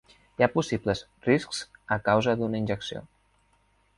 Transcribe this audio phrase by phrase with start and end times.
[0.09, 1.59] Hi ha possibles riscs
[1.97, 3.03] a causa d'una injecció.